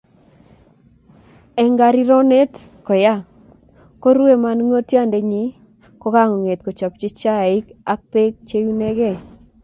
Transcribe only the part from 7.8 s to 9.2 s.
ak Bek che iunegei